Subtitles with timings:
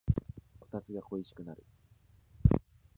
[0.59, 1.63] こたつが恋しくなる